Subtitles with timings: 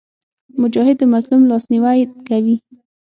[0.61, 2.55] مجاهد د مظلوم لاسنیوی کوي.